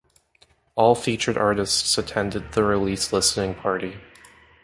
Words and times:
All 0.73 0.95
featured 0.95 1.37
artists 1.37 1.95
attended 1.95 2.53
the 2.53 2.63
release 2.63 3.13
listening 3.13 3.53
party. 3.53 3.97